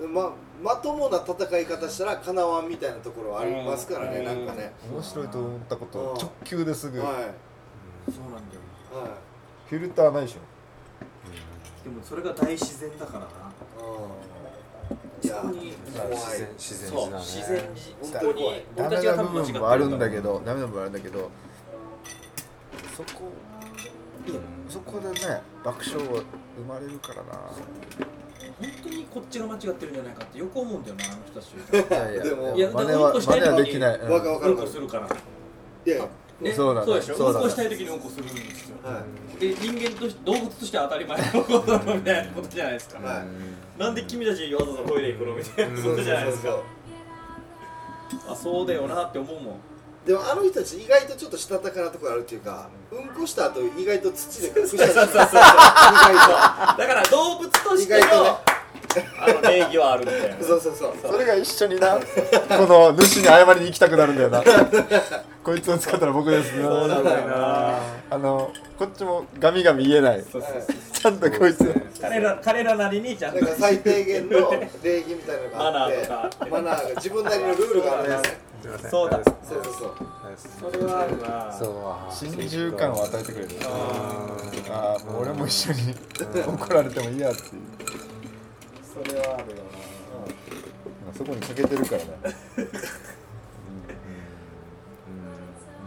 [0.00, 0.32] ま
[0.62, 7.06] まともな戦い方したらかなわんみたいなところはありますからね、うんなんかね、面白いと思ったことうん直球ですぐ、はい。
[7.06, 8.60] そうなんだよ
[8.92, 9.10] はい。
[9.68, 10.38] フィルターないでしょ。
[11.84, 13.26] でもそれが大自然だからな。
[13.26, 13.90] う
[14.22, 14.26] ん。
[15.22, 16.16] いやそこに怖い。
[16.16, 17.62] 自然自然そうだね自然
[18.00, 21.30] 本そこにダメ俺たちがな部多分間違ってる分もあるんだけどダメな部分もあるんだけど
[22.96, 23.30] そこ
[24.68, 26.22] そこでね爆笑は
[26.56, 27.32] 生まれるからな。
[28.58, 31.52] 本当にこっちが間違ってるんじゃないかってよく思うんだよなあの人たち。
[31.76, 34.12] いやいやでもいや真似はでもうんこしたい真似は時にできない、うん。
[34.12, 34.52] わかわかる。
[34.52, 34.58] うん。
[34.58, 36.08] こするからいやいや。
[36.40, 37.14] ねそうだねでしょ？
[37.16, 38.76] そううんこしたい時にうんこするんですよ。
[38.82, 39.02] は
[39.36, 39.40] い。
[39.40, 43.78] で人間として動物としては当たり前のことみたいなことじゃないですか、はい。
[43.78, 46.58] なんで君たちわざわざトイレ行くのみたいなことじゃないですか。
[48.28, 49.54] あそうだよなって思うもん
[50.06, 58.56] でもあの人たち意外とちょっとしたたかなところあるっていうかうんこした後意外と土で隠したりする意外だから動物としてのね
[59.20, 60.36] あの礼儀はあるみたいな。
[60.36, 60.74] とそうそう。
[60.74, 61.12] そう。
[61.12, 64.42] それが一緒になこの主に謝りに行きたくなるんだよな。
[65.44, 67.78] こいつを使ったら僕ですそうなんだよな。
[68.10, 70.22] あのこっちもガミガミ言えない。
[70.22, 70.52] そうそう
[70.92, 71.74] ちゃんとこいつ。
[72.00, 73.40] 彼ら彼らなりにちゃんと。
[73.40, 74.50] だから最低限の
[74.82, 76.22] 礼儀みたいなのがあってマナーとか。
[76.22, 78.90] あってマナーが自分なりのルールがあるんですね。
[78.90, 79.20] そうだ。
[79.24, 79.94] そうそうそう
[80.70, 81.66] それはあるなそ
[82.10, 82.14] う。
[82.14, 83.50] 心中感を与えてくれる。
[84.70, 85.94] ああ俺も一緒に
[86.46, 87.48] 怒られてもいいやっていう。
[88.82, 89.62] それはあるよ
[91.16, 92.10] そこにかけてるからね。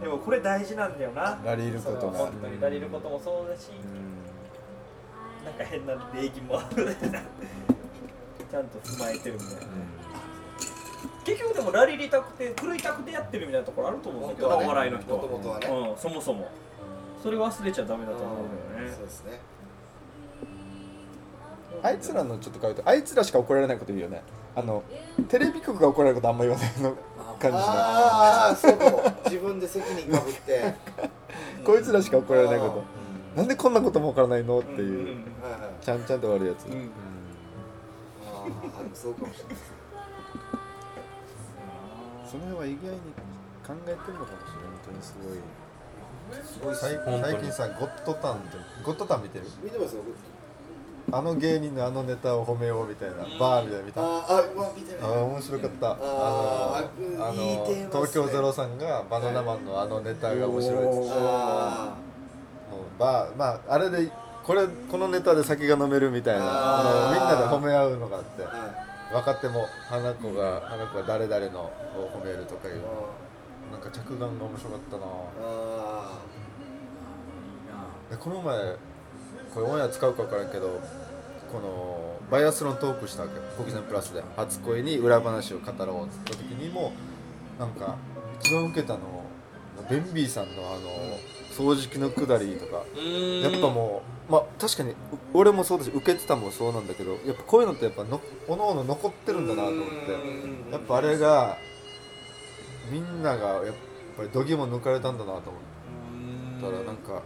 [0.00, 1.38] でもこれ大事なんだよな。
[1.44, 2.18] ラリーることが。
[2.18, 2.60] 本当に。
[2.60, 3.68] ラリーることもそうだし
[5.44, 6.96] なんか変な礼儀もある。
[8.50, 9.62] ちゃんと踏まえてるみたいな。
[11.24, 15.66] 結局でもラリーりたくて狂いたくてやってるみたいなところあると思うんだけど、ねお笑いの人は元々はね。
[15.68, 16.50] うん、そもそも
[17.22, 18.92] それ忘れちゃダメだと思うんだよね。
[18.94, 19.40] そうですね。
[21.82, 24.22] あいつらのちょっと変えてあいつらしか怒られないこと言うよね。
[24.56, 24.82] あの
[25.28, 26.96] テレビ局が怒られることあんま言わないの
[27.38, 30.74] 感じしなああそうかも自分で責任かぶって。
[31.64, 32.99] こいつらしか怒られないこと
[33.36, 34.58] なんでこんなこともわからないの？
[34.58, 35.06] っていう、うん
[35.42, 36.72] はいちゃんちゃんと悪いやつ、うん。
[36.72, 36.78] うん。
[36.80, 36.84] あ
[38.44, 38.46] あ
[38.92, 39.54] そうかもしれない。
[39.54, 39.72] です
[42.32, 42.98] その辺は意外に
[43.66, 44.70] 考えてるのかもしれない。
[44.70, 45.38] 本当にすごい。
[46.44, 46.98] すごい最
[47.40, 49.44] 近さゴッドタンってゴッドタン見てる？
[49.62, 50.02] 見てますよ
[51.12, 53.80] あの芸人のあのネタを褒めようみたいなバーみたいな。
[53.80, 55.92] の見たあーあうわ見てないあー面白かった。
[55.92, 62.09] あのあの東京ゼロさんがバナナマンのあのネタが面白いっつって
[62.98, 64.10] バーまああれで
[64.44, 68.44] これこのネタで酒が飲めるみたいなみんなで褒め合うのがあって
[69.12, 71.72] 若手も花子が花子が誰々のを
[72.14, 72.82] 褒めるとかいう
[73.70, 75.02] なんか着眼が面白かったな。
[75.42, 76.18] あ
[78.10, 78.58] でこの前
[79.54, 80.80] これオンエア使うか分からんけど
[81.52, 83.36] このバイアスロントークしたわけ。
[83.36, 84.22] よ「ポキセンプラス」で。
[84.36, 86.92] 初恋に裏話を語ろうっつった時にも
[87.58, 87.96] なんか
[88.40, 89.00] 一番受けたの
[89.88, 90.78] ベンビーさんのあの
[91.50, 92.84] 掃除機のくだりとか。
[93.42, 94.94] やっぱもうまあ確かにう
[95.34, 100.72] 俺もそうだし受けてたもそうなんだけどやっぱこういうのってやっぱのおのおの残ってるんだなと思って。
[100.72, 101.56] やっぱあれが
[102.90, 103.74] みんながやっ
[104.16, 107.22] ぱり度肝抜かれたんだなと思ったらなんか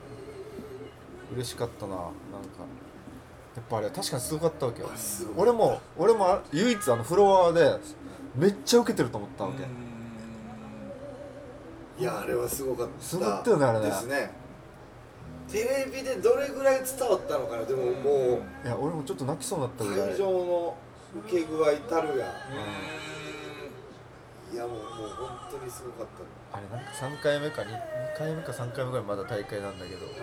[1.34, 2.10] 嬉しかったななんか。
[3.56, 4.90] やっぱあれ確かにすごかったわけよ。
[5.36, 7.78] 俺も俺もあ唯一あのフロアで
[8.34, 9.62] めっちゃ受けてると思ったわけ
[11.98, 13.02] いやあれはすごかった。
[13.04, 13.86] すごかったよねあれね。
[13.86, 14.30] ですね。
[15.48, 17.64] テレビでどれぐらい伝わったのかな？
[17.64, 20.08] でももいや俺もちょっと泣きそうになったうぐらい。
[20.08, 20.76] 会場の
[21.26, 22.26] 受け具合たるや。
[24.52, 26.06] いいやもうもう本当にすごかっ
[26.52, 26.58] た。
[26.58, 27.70] あれなんか3回目か 2, 2
[28.18, 30.06] 回目か3回目ぐらいまだ大会なんだけど。
[30.06, 30.14] はい。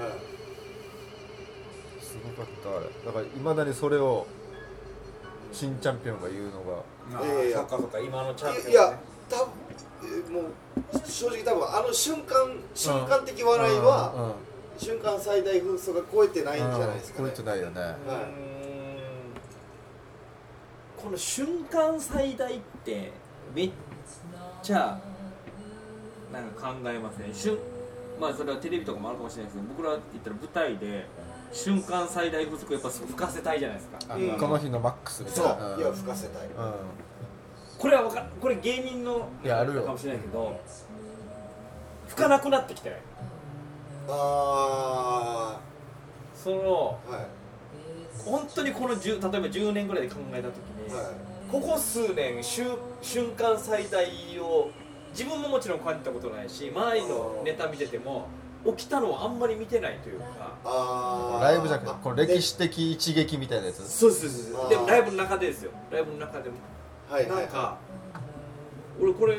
[2.01, 2.87] すごかったあれ。
[3.05, 4.27] だからいまだにそれを
[5.53, 6.83] 新チャンピオンが言うのが。
[7.25, 9.53] いやいやそっかそっか今のチャンピオン、ね、いや多分
[10.03, 10.43] えーもう
[11.05, 12.35] 正直多分あの瞬間
[12.73, 14.35] 瞬間的笑いは、
[14.77, 17.81] 瞬間最大風速が超えてないんじゃないですか超ねえてないよね。
[17.81, 18.51] うーん
[21.01, 23.11] この瞬間最大って
[23.55, 23.71] めっ
[24.61, 24.99] ちゃ
[26.31, 27.57] なんか考えますね瞬
[28.19, 31.07] まあそれはテレビとかもあるかもしれないですけど僕らって言ったら舞台で
[31.51, 33.97] 瞬間最大風速やっぱ吹かせたいじゃないですか。
[34.09, 34.37] あうん。
[34.37, 35.47] この日のマックスみたいそう。
[35.79, 36.49] いや吹かせたい、う
[37.81, 39.81] これはわかこれ芸人のいやあるよ。
[39.83, 40.61] かもしれないけど
[42.07, 42.99] 吹かなくなってきてない？
[44.09, 45.59] あ
[46.35, 47.25] そのあはい。
[48.23, 50.55] 本当にこの10例えば10年ぐらいで考えた時
[50.87, 51.05] に、はい。
[51.51, 54.05] ここ数年瞬瞬間最大
[54.39, 54.69] を
[55.11, 58.27] 自分ももちろん感じたことないし周りのネタ見てても
[58.77, 60.25] 起きたのをあんまり見てないというか
[60.63, 63.89] ああライブじゃなくてあこの歴史的一撃みたいなやつ？
[63.89, 64.29] そうそう
[64.63, 65.71] あーでもライブの中でですよ。
[65.89, 66.55] ライブの中でも
[67.11, 67.41] はいはい。
[67.41, 67.77] なんか
[69.01, 69.37] 俺これ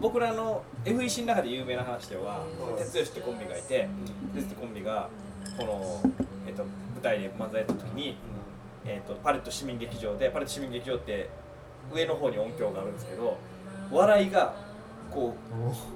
[0.00, 2.76] 僕らの FEC の中で有名な話ではうん。
[2.76, 3.88] 哲吉ってコンビがいて
[4.34, 5.08] 哲吉ってコンビが
[5.56, 6.02] この、
[6.46, 8.16] えっと舞台で漫才やった時に、
[8.84, 11.30] えっとパレット市民劇場でパレット市民劇場って
[11.92, 13.38] 上の方に音響があるんですけど
[13.90, 14.54] 笑いが
[15.10, 15.34] こ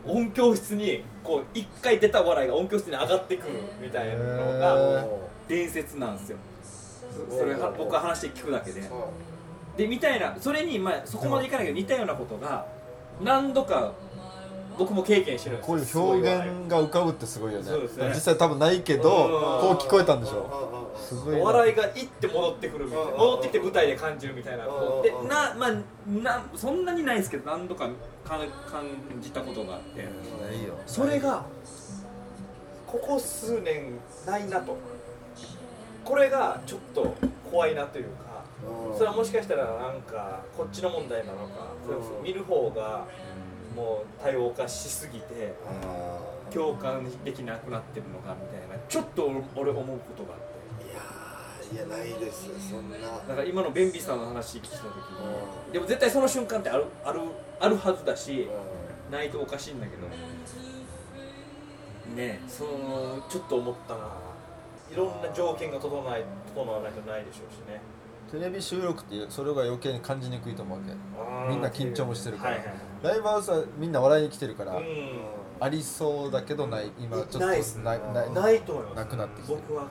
[0.07, 5.09] う音響室にこう一回出た笑いが音響室に上がってくるみたいなのへがー。
[5.49, 6.39] 伝説なんですよ。
[7.31, 8.81] そそれは僕は話して聞くだけで。
[8.81, 8.85] う。
[8.85, 8.87] ん
[9.77, 12.67] でみたいなそれに、まあ、そこまでいかないけど似たようなことが
[13.23, 13.93] 何度か
[14.79, 15.67] 僕も経験してるんです。
[15.95, 17.67] こういう表現が浮かぶってすごいよね。
[17.67, 18.09] そうですね。
[18.09, 19.11] 実際多分ないけど
[19.61, 23.11] こう聞こえたんでしょすごいな笑いがいって戻ってくるみたいな。
[23.11, 23.19] うん。
[23.19, 25.03] 戻ってきて舞台で感じるみたいなうん。
[25.03, 25.71] でなまあ
[26.07, 27.87] なそんなにないですけど何度か
[28.25, 28.39] か
[28.71, 28.85] 感
[29.21, 30.03] じたことがあって。
[30.03, 30.09] な
[30.51, 30.75] いよ。
[30.87, 31.45] それが
[32.87, 34.77] ここ数年ないなと。
[36.05, 37.15] これがちょっと
[37.51, 38.11] 怖いなというか。
[38.27, 38.32] うん
[38.97, 41.75] それはもしかしたらなんかこっちの問題なのか
[42.23, 43.07] 見る方が
[43.75, 46.19] もう多様化しすぎてあ
[46.53, 50.53] 共感できなくなってるのかみたいなちょっと俺思うことがあって。
[51.75, 52.99] ーいやーいやないですよそんな。
[52.99, 57.21] だから今のベンビーさんの話聞いた時にでも絶対その瞬間ってあるある
[57.59, 58.49] あるはずだし
[59.11, 60.07] ないとおかしいんだけど
[62.15, 64.01] ねそのちょっと思ったな。
[64.93, 67.81] いろんな条件が整わない整わないとないでしょうしね
[68.33, 70.93] テレビ収録ってそれが余計に感じにくいと思うわけ。
[71.51, 72.77] みんな緊張もしてるから、はいはいはい。
[73.03, 74.85] ライブハウスはみんな笑いに来てるから、うん。
[75.61, 78.97] ありそうだけどない今ちょっとないななないと思います。
[78.97, 79.61] なくなってきてる。
[79.69, 79.91] 僕は感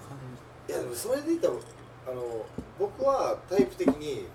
[0.67, 2.45] いやでもそれで言ったらあの
[2.79, 4.25] 僕はタイプ的に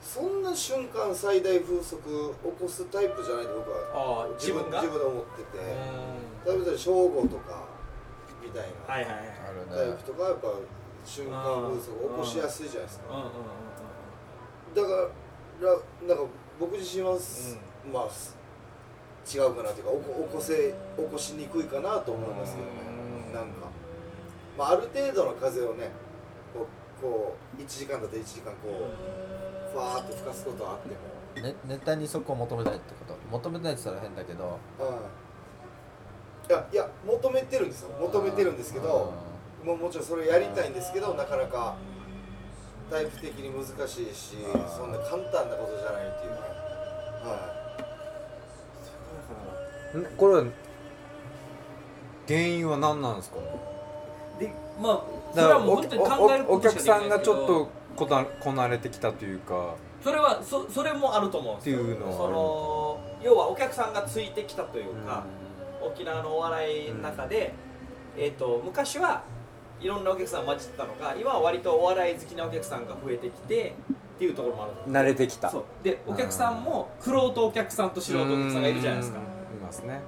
[0.00, 4.80] そんな瞬間最大風速起こすタイプじゃないと僕はああ自分が？
[4.80, 5.58] 自分で思ってて
[6.46, 7.64] う例えば正午とか
[8.42, 9.92] みたいなはいはいはいあるね。
[9.92, 10.48] タイプとかやっぱ
[11.04, 13.04] 瞬間風速起こしやすいじゃないですか。
[13.10, 13.32] うんうんうん
[14.72, 14.88] だか
[15.60, 15.68] ら
[16.06, 16.24] なんか
[16.60, 17.58] 僕自身はす、
[17.92, 18.36] まあす
[19.26, 19.90] 違うかなというか
[20.30, 20.54] 起こせ
[20.96, 22.72] 起こしにくいかなと思いますけどね。
[23.26, 23.34] うん。
[23.34, 23.66] なんか、
[24.56, 25.90] まあ、ある程度の風をね
[26.54, 26.68] こ
[27.00, 30.88] うこう1時間だって1時間こうふわーっと吹かすことはあって
[31.42, 31.48] も。
[31.48, 33.16] ねネタにそこを求めないってこと？
[33.28, 34.58] 求めてないって言ったら変だけど。
[34.78, 34.86] うん。
[36.48, 37.90] いやいや求めてるんですよ。
[38.00, 39.12] 求めてるんですけど
[39.64, 41.76] もうもちろんそれやりたいんですけどなかなか
[42.90, 44.36] タイプ的に難しいし
[44.76, 46.40] そんな簡単なことじゃないっていうか。
[49.94, 50.44] はんこれは
[52.26, 53.36] 原因は何なんですか？
[54.38, 55.02] でまあ
[55.34, 59.74] そだからおれはもう本当に考えるお客さんがちょっとこなこなれてきたというか。
[60.02, 61.78] それはそそれもあると思うんですよ。
[61.78, 65.24] っていうのはその要はお客さんがついてきたというか、
[65.82, 67.52] 沖縄のお笑いの中で、
[68.16, 69.22] えー、と昔は
[69.80, 73.74] いろんなお客さん混じってたのが今は割とお笑い好きなお客さんが増えてきて
[74.14, 75.50] っていうところもある慣れてきた。
[75.50, 75.64] そう。
[75.82, 79.18] でお客さんも苦労とお客さんと素人お客さんがいるじゃないですか。
[79.18, 79.24] うん。
[79.24, 80.00] いますね。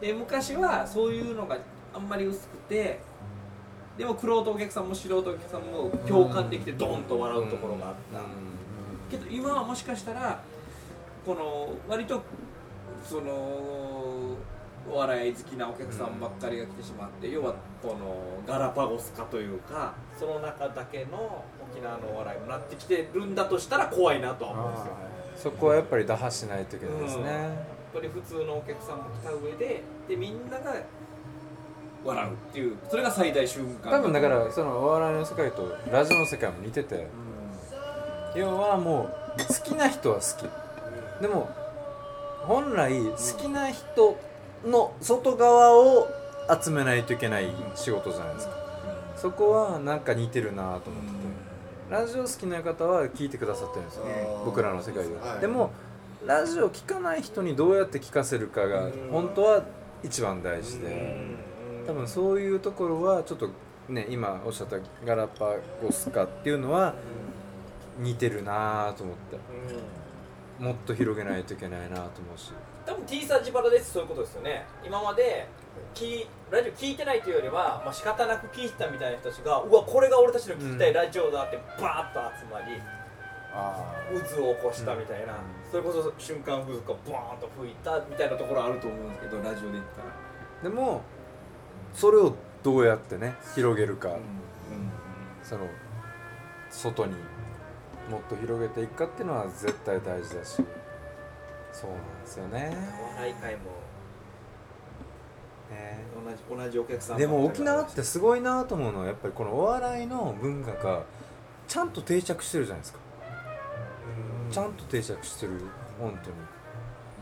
[0.00, 1.58] で昔はそういうのが
[1.92, 3.00] あんまり薄くて
[3.96, 8.20] でも苦労とお客さんも素人お客さんも共感できてドーンと笑うところがあった、
[9.10, 10.40] けど今はもしかしたら
[11.26, 12.22] この割と
[13.04, 13.97] その
[14.90, 24.86] お笑い好きなお客さんばっかりが来てしまって、要はこのガラパゴス化というかその中だけの沖縄のお笑いになってきてるんだとしたら怖いなとは思うんですよ。
[25.36, 30.74] そこはやっぱり打破しないといけないですね、やっぱり普通のお客さんも来た上ででみんなが
[32.04, 37.06] 笑うっていうそれが最大瞬間多分だからそのお笑いの世界とラジオの世界も似てて
[38.34, 41.22] 要はもう好きな人は好き。
[41.22, 41.48] でも
[42.42, 44.18] 本来好きな人
[44.64, 46.08] の外側を
[46.62, 48.54] 集めないといけない仕事じゃないですか。
[49.16, 50.92] そこはなんか似てるなと思ってて。
[51.90, 54.04] ラジオ好きな方は聞いてくださってるんですよ。
[54.40, 54.44] うん。
[54.44, 55.40] 僕らの世界では、はい。
[55.40, 55.70] でも
[56.26, 59.62] ラジオ聞かない人にどうやって聞かせるかが本当は
[60.02, 61.16] 一番大事で。
[61.86, 63.48] 多分そういうところはちょっと
[63.88, 66.94] ね今おっしゃったガラパゴス化っていうのは
[67.98, 69.38] 似てるなと思って。
[70.58, 72.52] もっと広げないといけないなと思うし
[72.88, 73.92] 多分 T サージバラです。
[73.92, 74.64] そういうことですよね。
[74.82, 75.46] 今まで
[75.92, 82.80] きラジオ聞いてないというよりは、まあ、仕方なく聞いてたみたいな人たちがうわこれが俺たちの聞きたいラジオだってバーッと集まり
[83.52, 83.94] あ
[84.34, 85.34] 渦を起こしたみたいな、
[85.70, 90.08] それこそ瞬間風速がボーンと吹いたみたいなところあると思うんですけどラジオで言ったら、
[90.62, 91.02] でも
[91.92, 94.16] それをどうやってね広げるか、
[95.42, 95.66] その
[96.70, 97.14] 外に
[98.10, 100.62] もっと広げていくかっていうのは絶対大事だし
[101.72, 102.76] そうなんですよね。
[103.00, 103.60] お笑い会も
[105.70, 106.04] ね
[106.48, 111.02] 同じ同じお客さんでも沖縄ってすごいなと思うのはやっぱりこのお笑いの文化が
[111.66, 112.98] ちゃんと定着してるじゃないですか。
[114.50, 115.52] ちゃんと定着してる
[116.00, 116.36] 本当に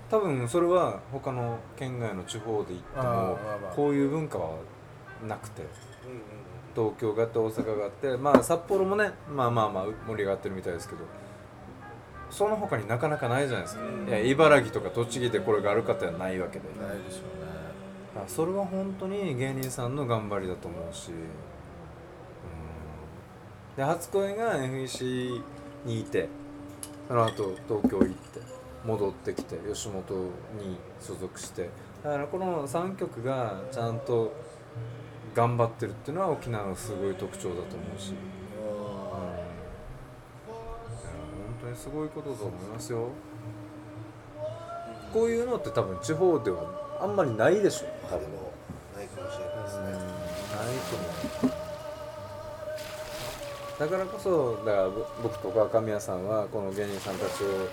[0.08, 3.38] 多分それは他の県外の地方で行っても
[3.74, 4.50] こういう文化は
[5.26, 5.62] なくて。
[6.76, 11.00] 東京があって大阪があってまあ札幌もねまあまあまあ盛り上がってるみたいですけど
[12.30, 14.08] その他になかなかないじゃないですか、うん。
[14.08, 16.64] いや茨城とか栃木でこれがあるかってないわけで。
[16.78, 18.26] あないでしょうね。
[18.26, 21.16] それは本当に芸人さんの頑張りだと思うし、うん、
[23.76, 25.42] で初恋が FEC
[25.84, 26.28] にいて
[27.08, 28.40] その後東京行って
[28.84, 30.02] 戻ってきて吉本
[30.58, 31.68] に所属して。
[32.04, 34.32] だからこの3曲がちゃんと
[35.34, 38.14] 頑張ってるっていうのは沖縄のすごい特徴だと思うし、
[41.76, 43.08] すごいことだと思いますよ。
[45.12, 48.26] こういうのって多分地方ではあんまりないでしょ多分
[48.96, 50.00] ないかもしれないですないね
[50.90, 51.56] と思う。
[53.78, 57.68] だからこそだからぼ僕とか神谷さんはこの芸人さんたちを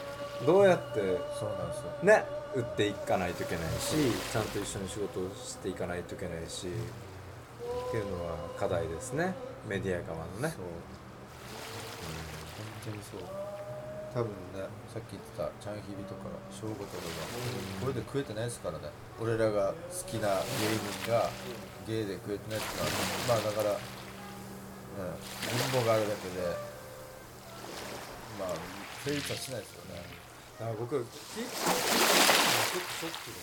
[0.45, 0.99] どうやって
[1.39, 1.91] そうなんですよ。
[2.03, 3.95] ね売っていかないといけないし
[4.31, 9.33] ちゃんと一緒に仕事をしていかないといけないしっていうのは課題ですね。
[9.67, 10.49] メディア側のね。
[10.49, 10.65] そう。
[12.85, 13.42] 本当にそう
[14.13, 14.61] 多分ね
[14.93, 17.09] さっき言ってたチャンヒビとか翔吾とかが
[17.81, 18.91] これで食えてないですからね。
[19.19, 20.27] 俺らが好きな
[20.61, 21.31] 芸人が
[21.87, 22.91] 芸で食えてないってのは
[23.27, 23.77] まあだから、うん、
[25.49, 26.55] 貧乏があるだけで
[28.37, 28.49] まあ
[29.03, 30.03] 成立はしないですよね。
[30.59, 31.05] だから僕ショッ
[33.09, 33.41] クで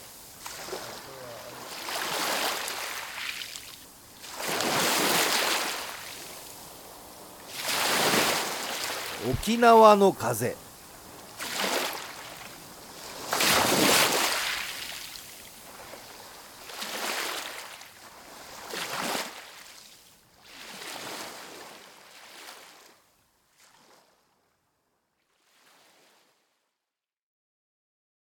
[9.29, 10.57] 沖縄の風。